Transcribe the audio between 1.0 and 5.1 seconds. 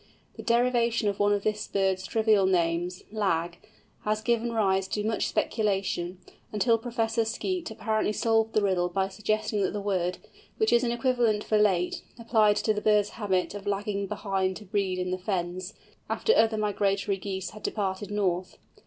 of one of this bird's trivial names—Lag—has given rise to